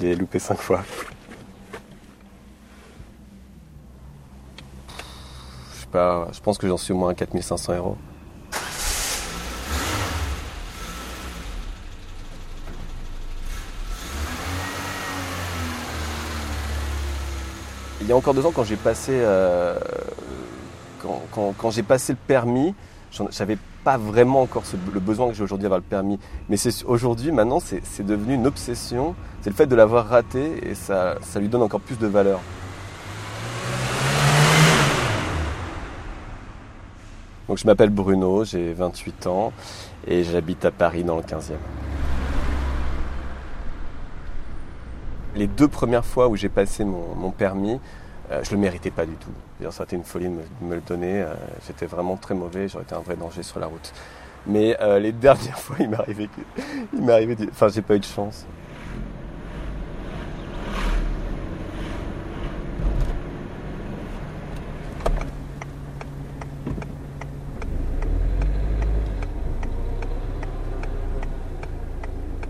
[0.00, 0.84] J'ai loupé 5 fois.
[5.74, 7.96] Je sais pas, je pense que j'en suis au moins à 4500 euros.
[18.00, 19.78] Il y a encore deux ans, quand j'ai passé, euh,
[21.00, 22.74] quand, quand- j'ai passé le permis,
[23.30, 23.56] j'avais
[23.86, 26.18] pas vraiment encore le besoin que j'ai aujourd'hui d'avoir le permis.
[26.48, 29.14] Mais c'est aujourd'hui, maintenant, c'est devenu une obsession.
[29.42, 32.40] C'est le fait de l'avoir raté et ça, ça lui donne encore plus de valeur.
[37.46, 39.52] Donc je m'appelle Bruno, j'ai 28 ans
[40.04, 41.52] et j'habite à Paris dans le 15e.
[45.36, 47.78] Les deux premières fois où j'ai passé mon permis,
[48.30, 49.30] euh, je le méritais pas du tout.
[49.70, 51.22] Ça a été une folie de me, le donner.
[51.22, 51.34] euh,
[51.66, 53.92] J'étais vraiment très mauvais, j'aurais été un vrai danger sur la route.
[54.46, 56.28] Mais euh, les dernières fois, il m'est arrivé,
[56.92, 58.46] il m'est arrivé, enfin, j'ai pas eu de chance.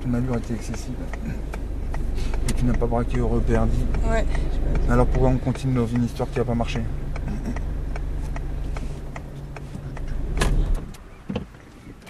[0.02, 0.94] Ton allure était excessive.
[2.56, 3.76] Tu n'as pas braqué heureux perdu.
[4.10, 4.24] Ouais.
[4.90, 6.80] Alors pourquoi on continue dans une histoire qui va pas marcher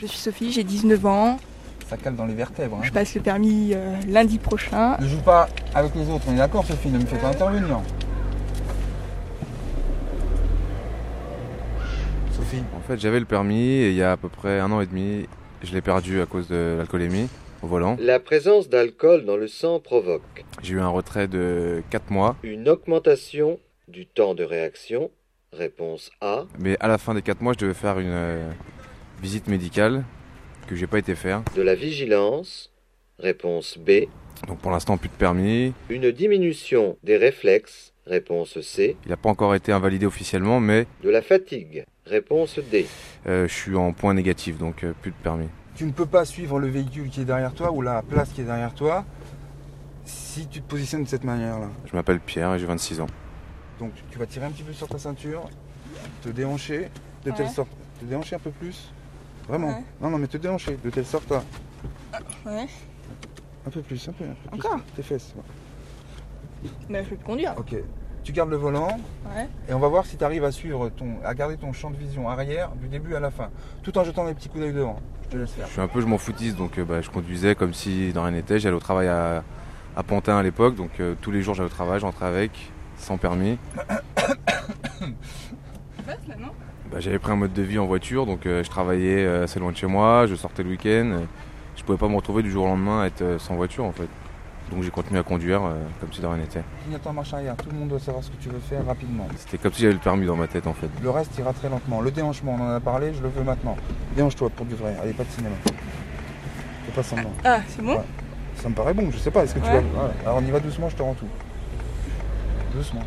[0.01, 1.39] Je suis Sophie, j'ai 19 ans.
[1.89, 2.77] Ça cale dans les vertèbres.
[2.77, 2.85] hein.
[2.85, 4.97] Je passe le permis euh, lundi prochain.
[5.01, 7.81] Ne joue pas avec les autres, on est d'accord Sophie, ne me fais pas intervenir.
[12.33, 14.81] Sophie, En fait, j'avais le permis et il y a à peu près un an
[14.81, 15.27] et demi,
[15.63, 17.29] je l'ai perdu à cause de l'alcoolémie
[17.67, 17.97] au volant.
[18.01, 22.69] La présence d'alcool dans le sang provoque J'ai eu un retrait de 4 mois, une
[22.69, 25.11] augmentation du temps de réaction.
[25.53, 26.45] Réponse A.
[26.59, 28.51] mais à la fin des 4 mois, je devais faire une euh,
[29.23, 30.05] visite médicale
[30.69, 31.43] que j'ai pas été faire.
[31.57, 32.73] De la vigilance.
[33.19, 34.07] Réponse B.
[34.47, 35.73] Donc pour l'instant, plus de permis.
[35.89, 37.95] Une diminution des réflexes.
[38.07, 38.97] Réponse C.
[39.05, 41.85] Il n'a pas encore été invalidé officiellement, mais De la fatigue.
[42.05, 42.87] Réponse D.
[43.27, 45.49] euh, je suis en point négatif, donc euh, plus de permis.
[45.77, 48.41] Tu ne peux pas suivre le véhicule qui est derrière toi ou la place qui
[48.41, 49.05] est derrière toi
[50.05, 51.69] si tu te positionnes de cette manière-là.
[51.85, 53.07] Je m'appelle Pierre et j'ai 26 ans.
[53.79, 55.49] Donc tu vas tirer un petit peu sur ta ceinture,
[56.23, 56.89] te déhancher,
[57.25, 57.53] de telle Ouais.
[57.53, 57.69] sorte.
[58.01, 58.91] Te déhancher un peu plus.
[59.49, 59.69] Vraiment.
[59.69, 59.85] Ouais.
[60.01, 61.43] Non, non, mais te déhancher, de telle sorte à.
[62.47, 62.67] Ouais.
[63.67, 64.59] Un peu plus, un peu, un peu plus.
[64.59, 65.35] Encore Tes fesses.
[65.37, 66.71] ouais.
[66.89, 67.55] Mais je peux plus conduire.
[67.59, 67.75] Ok.
[68.27, 68.89] Tu gardes le volant
[69.37, 69.47] Ouais.
[69.69, 71.19] et on va voir si tu arrives à suivre ton.
[71.25, 73.51] à garder ton champ de vision arrière du début à la fin.
[73.85, 74.99] Tout en jetant des petits coups d'œil devant.
[75.27, 75.67] Je te laisse faire.
[75.69, 78.23] Je suis un peu, je m'en foutiste, donc euh, bah, je conduisais comme si dans
[78.25, 78.59] rien n'était.
[78.59, 79.45] J'allais au travail à,
[79.97, 82.51] à Pantin à l'époque, donc euh, tous les jours j'allais au travail, je rentrais avec,
[82.99, 83.59] sans permis.
[86.05, 86.49] Passe là, non?
[86.91, 89.71] Bah, J'avais pris un mode de vie en voiture, donc euh, je travaillais assez loin
[89.71, 91.21] de chez moi, je sortais le week-end.
[91.77, 94.09] je pouvais pas me retrouver du jour au lendemain à être sans voiture en fait.
[94.73, 96.63] Donc j'ai continué à conduire euh, comme si de rien n'était.
[96.83, 97.57] Clignote en marche arrière.
[97.57, 99.27] Tout le monde doit savoir ce que tu veux faire rapidement.
[99.37, 100.89] C'était comme si j'avais le permis dans ma tête en fait.
[101.03, 102.01] Le reste ira très lentement.
[102.01, 103.77] Le déhanchement, on en a parlé, je le veux maintenant.
[104.17, 104.97] Déhanche-toi pour du vrai.
[105.01, 105.55] Allez, pas de cinéma.
[105.65, 107.33] Fais pas semblant.
[107.45, 108.05] Ah, c'est bon Ouais.
[108.57, 109.75] Ça me paraît bon, je sais pas, est-ce que tu Ouais.
[109.81, 109.87] vas.
[109.95, 110.15] Voilà.
[110.25, 111.29] Alors on y va doucement, je te rends tout.
[112.75, 113.03] Doucement.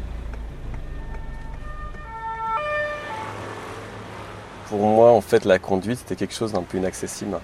[4.69, 7.37] Pour moi, en fait, la conduite, c'était quelque chose d'un peu inaccessible.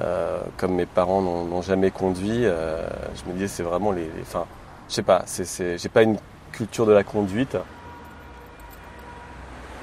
[0.00, 2.86] Euh, comme mes parents n'ont jamais conduit, euh,
[3.16, 4.08] je me disais, c'est vraiment les.
[4.22, 4.46] Enfin,
[4.88, 6.18] je sais pas, j'ai pas une
[6.52, 7.56] culture de la conduite.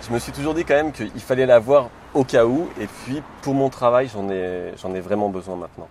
[0.08, 3.22] Je me suis toujours dit quand même qu'il fallait l'avoir au cas où, et puis
[3.42, 5.90] pour mon travail, j'en ai, vraiment besoin maintenant.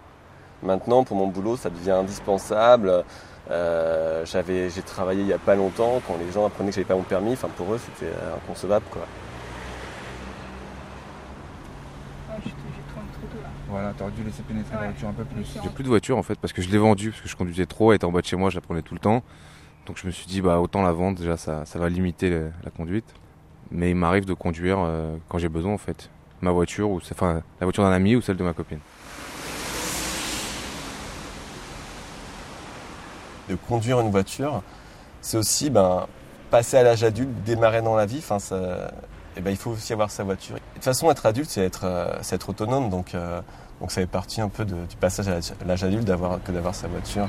[0.62, 3.04] Maintenant, pour mon boulot, ça devient indispensable.
[3.50, 6.94] Euh, j'ai travaillé il y a pas longtemps, quand les gens apprenaient que j'avais pas
[6.94, 8.84] mon permis, enfin pour eux, c'était inconcevable.
[12.30, 12.50] Ah, je
[13.42, 13.48] là.
[13.68, 15.44] Voilà, t'aurais dû laisser pénétrer la voiture un peu plus.
[15.62, 17.66] J'ai plus de voiture en fait parce que je l'ai vendue parce que je conduisais
[17.66, 19.22] trop, elle était en bas de chez moi, je la prenais tout le temps.
[19.86, 22.50] Donc je me suis dit bah autant la vendre déjà ça, ça va limiter le-
[22.64, 23.06] la conduite.
[23.70, 26.10] Mais il m'arrive de conduire euh, quand j'ai besoin en fait.
[26.40, 28.80] Ma voiture ou enfin la voiture d'un ami ou celle de ma copine.
[33.48, 34.62] de conduire une voiture,
[35.20, 36.06] c'est aussi ben,
[36.50, 38.18] passer à l'âge adulte, démarrer dans la vie.
[38.18, 38.90] Enfin, ça,
[39.36, 40.54] eh ben, il faut aussi avoir sa voiture.
[40.56, 42.90] De toute façon, être adulte, c'est être, euh, c'est être autonome.
[42.90, 43.40] Donc, euh,
[43.80, 46.74] donc ça fait partie un peu de- du passage à l'âge- adulte d'avoir, que d'avoir
[46.74, 47.28] sa voiture.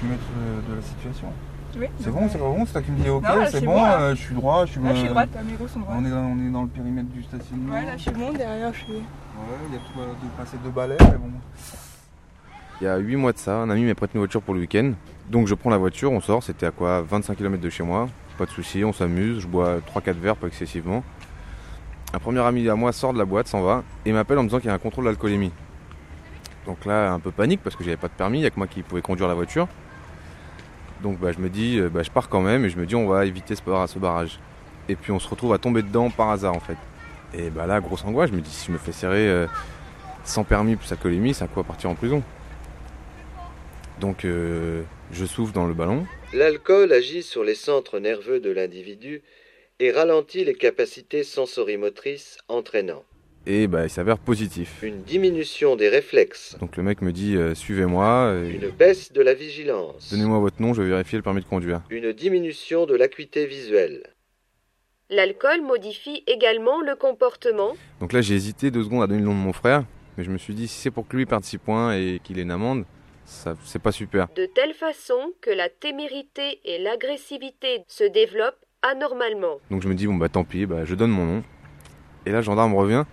[0.00, 1.28] Tu mets de, de la situation.
[1.76, 1.86] Oui.
[2.00, 4.20] C'est bon, c'est pas bon, c'est toi qui me dis ok, c'est bon, euh, je
[4.20, 4.80] suis droit, je suis.
[4.80, 5.96] Là, je suis euh, droite, mes roues sont droites.
[5.98, 7.74] On est, dans, on est dans le périmètre du stationnement.
[7.74, 8.92] Ouais, là, je suis bon, derrière, je suis.
[8.92, 11.30] Ouais, il y a tout à de passer deux balais, mais bon.
[12.80, 14.60] Il y a 8 mois de ça, un ami m'a prêté une voiture pour le
[14.60, 14.92] week-end.
[15.30, 18.08] Donc je prends la voiture, on sort, c'était à quoi 25 km de chez moi.
[18.36, 21.04] Pas de souci, on s'amuse, je bois 3-4 verres, pas excessivement.
[22.12, 24.48] un premier ami à moi sort de la boîte, s'en va, et m'appelle en me
[24.48, 25.52] disant qu'il y a un contrôle d'alcoolémie.
[26.66, 28.56] Donc là, un peu panique parce que j'avais pas de permis, il n'y a que
[28.58, 29.68] moi qui pouvais conduire la voiture.
[31.02, 32.94] Donc bah, je me dis, euh, bah, je pars quand même et je me dis
[32.96, 34.38] on va éviter ce, bar- ce barrage.
[34.88, 36.76] Et puis on se retrouve à tomber dedans par hasard en fait.
[37.34, 39.46] Et bah là, grosse angoisse, je me dis si je me fais serrer euh,
[40.24, 42.22] sans permis plus alcoolémie, c'est à quoi partir en prison?
[44.00, 44.82] Donc euh,
[45.12, 49.22] je souffle dans le ballon, L'alcool agit sur les centres nerveux de l'individu
[49.78, 53.04] et ralentit les capacités sensorimotrices entraînant
[53.46, 54.82] et bah, il s'avère positif.
[54.82, 59.20] une diminution des réflexes, Donc le mec me dit euh, suivez-moi, euh, une baisse de
[59.20, 61.82] la vigilance, donnez-moi votre nom, je vais vérifier le permis de conduire.
[61.90, 64.02] une diminution de l'acuité visuelle.
[65.10, 67.76] L'alcool modifie également le comportement.
[68.00, 69.84] Donc là j'ai hésité deux secondes à donner le nom de mon frère,
[70.16, 72.38] mais je me suis dit si c'est pour que lui perde 6 points et qu'il
[72.38, 72.84] ait une amende,
[73.24, 74.28] c'est pas super.
[74.36, 79.56] de telle façon que la témérité et l'agressivité se développent anormalement.
[79.70, 81.42] Donc je me dis bon bah tant pis, bah, je donne mon nom.
[82.26, 83.04] Et là le gendarme revient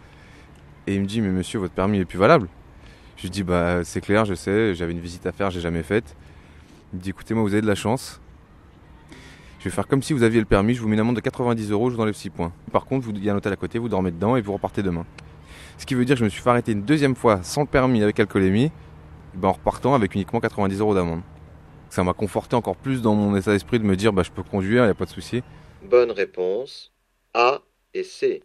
[0.88, 2.48] et il me dit mais monsieur votre permis est plus valable.
[3.18, 5.84] Je lui dis bah c'est clair, je sais, j'avais une visite à faire, j'ai jamais
[5.84, 6.16] faite.
[6.94, 8.20] Il me dit écoutez moi vous avez de la chance.
[9.60, 11.22] Je vais faire comme si vous aviez le permis, je vous mets une amende de
[11.22, 12.52] 90 euros, je vous enlève 6 points.
[12.72, 14.54] Par contre, vous- il y a un hôtel à côté, vous dormez dedans et vous
[14.54, 15.06] repartez demain.
[15.78, 17.68] Ce qui veut dire que je me suis fait arrêter une deuxième fois sans le
[17.68, 18.72] permis avec alcoolémie,
[19.34, 21.22] ben, en repartant avec uniquement 90 euros d'amende.
[21.90, 24.44] Ça m'a conforté encore plus dans mon état d'esprit de me dire bah je peux
[24.44, 25.44] conduire, il n'y a pas de souci.
[25.84, 26.92] Bonne réponse
[27.34, 27.60] A
[27.94, 28.44] et C.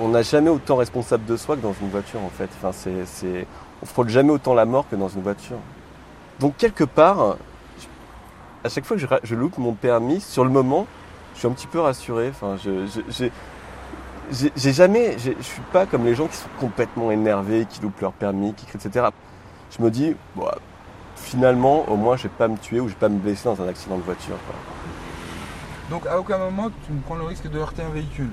[0.00, 2.50] On n'a jamais autant responsable de soi que dans une voiture en fait.
[2.56, 3.46] Enfin, c'est, c'est...
[3.82, 5.58] On frôle jamais autant la mort que dans une voiture.
[6.40, 7.36] Donc quelque part,
[8.64, 10.86] à chaque fois que je, loupe mon permis, sur le moment,
[11.34, 12.28] je suis un petit peu rassuré.
[12.28, 13.30] Enfin, je,
[14.30, 18.12] j'ai, jamais, je suis pas comme les gens qui sont complètement énervés, qui loupent leur
[18.12, 19.06] permis, qui crient, etc.
[19.76, 20.46] Je me dis, bon,
[21.16, 23.60] finalement, au moins, je vais pas me tuer ou je vais pas me blesser dans
[23.60, 24.36] un accident de voiture.
[24.46, 24.54] quoi.
[25.92, 28.30] Donc à aucun moment tu ne prends le risque de heurter un véhicule.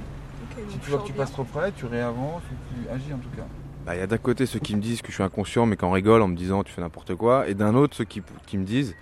[0.70, 3.30] Si tu vois que tu passes trop près, tu réavances ou tu agis en tout
[3.36, 3.44] cas.
[3.86, 5.76] Bah, Il y a d'un côté ceux qui me disent que je suis inconscient mais
[5.76, 8.22] qui en rigolent en me disant tu fais n'importe quoi, et d'un autre ceux qui,
[8.48, 8.96] qui me disent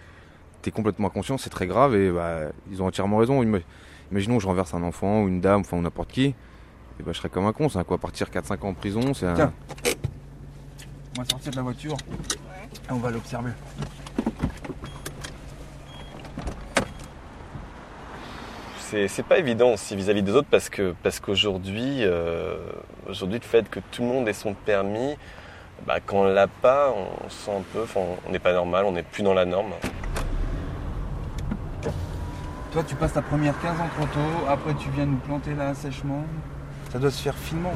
[0.71, 2.39] complètement inconscient, c'est très grave, et bah,
[2.71, 3.43] ils ont entièrement raison.
[3.43, 3.61] Ima-
[4.11, 6.35] Imaginons que je renverse un enfant ou une dame, enfin ou n'importe qui, et
[7.03, 9.25] bah, je serais comme un con, c'est à quoi partir 4-5 ans en prison, c'est
[9.27, 9.33] un...
[9.33, 9.53] Tiens.
[11.17, 11.97] On va sortir de la voiture
[12.89, 13.51] et on va l'observer.
[18.79, 22.57] C'est, pas évident aussi vis-à-vis des autres parce que parce qu'aujourd'hui, euh,
[23.09, 25.17] aujourd'hui le fait que tout le monde ait son permis,
[25.85, 28.85] bah, quand on l'a pas, on se sent un peu, enfin, on n'est pas normal,
[28.85, 29.73] on n'est plus dans la norme.
[32.77, 35.73] Toi tu passes ta première 15 ans trop tôt, après tu viens nous planter là
[35.73, 36.23] sèchement.
[36.91, 37.73] Ça doit se faire finement.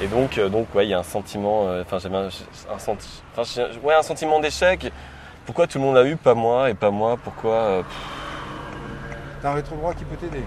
[0.00, 2.28] Et donc, euh, donc ouais, il y a un sentiment, euh, enfin j'avais un,
[2.72, 4.92] un senti- enfin, j'ai- ouais, un sentiment d'échec.
[5.44, 7.82] Pourquoi tout le monde l'a eu, pas moi, et pas moi Pourquoi euh,
[9.42, 10.44] T'as un rétro droit qui peut t'aider.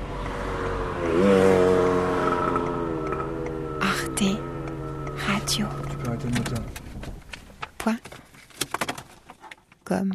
[3.82, 4.40] Arte
[5.28, 5.68] Radio.
[5.90, 6.64] Tu peux arrêter le moteur.
[7.78, 7.98] Point.
[9.84, 10.12] Com.